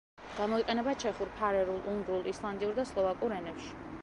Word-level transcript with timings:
გამოიყენება 0.37 0.95
ჩეხურ, 1.03 1.31
ფარერულ, 1.41 1.79
უნგრულ, 1.93 2.27
ისლანდიურ 2.35 2.77
და 2.81 2.89
სლოვაკურ 2.95 3.39
ენებში. 3.41 3.75